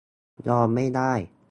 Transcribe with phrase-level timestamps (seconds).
[0.47, 1.13] ยอมไม่ได้!